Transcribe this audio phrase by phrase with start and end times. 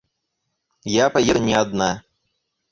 [1.03, 1.93] Я поеду не одна.